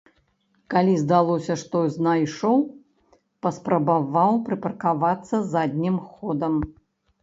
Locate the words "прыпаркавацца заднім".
4.51-6.05